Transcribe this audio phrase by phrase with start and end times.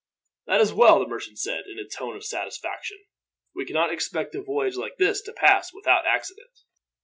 [0.47, 2.97] "That is well," the merchant said, in a tone of satisfaction.
[3.53, 6.49] "We cannot expect a voyage like this to pass without accident.